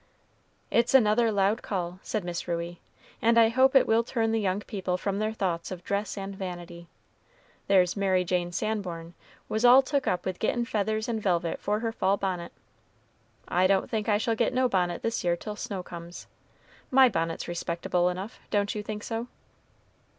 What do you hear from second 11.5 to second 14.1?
for her fall bonnet. I don't think